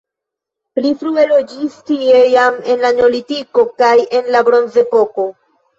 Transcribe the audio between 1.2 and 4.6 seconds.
loĝis tie jam en la neolitiko kaj en la